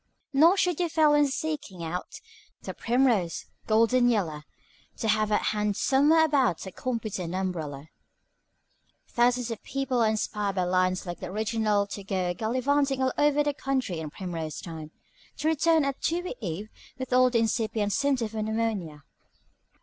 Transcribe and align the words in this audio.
"Nor 0.33 0.57
should 0.57 0.79
you 0.79 0.89
fail 0.89 1.11
when 1.11 1.27
seeking 1.27 1.83
out 1.83 2.19
The 2.63 2.73
primrose, 2.73 3.45
golden 3.67 4.09
yeller, 4.09 4.45
To 4.97 5.07
have 5.07 5.31
at 5.31 5.49
hand 5.53 5.77
somewhere 5.77 6.25
about 6.25 6.65
A 6.65 6.71
competent 6.71 7.35
umbrella. 7.35 7.85
Thousands 9.07 9.51
of 9.51 9.61
people 9.61 10.01
are 10.01 10.09
inspired 10.09 10.55
by 10.55 10.63
lines 10.63 11.05
like 11.05 11.19
the 11.19 11.27
original 11.27 11.85
to 11.85 12.03
go 12.03 12.33
gallivanting 12.33 12.99
all 13.03 13.13
over 13.15 13.43
the 13.43 13.53
country 13.53 13.99
in 13.99 14.09
primrose 14.09 14.59
time, 14.59 14.89
to 15.37 15.47
return 15.47 15.85
at 15.85 16.01
dewy 16.01 16.33
eve 16.41 16.69
with 16.97 17.13
all 17.13 17.29
the 17.29 17.37
incipient 17.37 17.93
symptoms 17.93 18.33
of 18.33 18.43
pneumonia. 18.43 19.03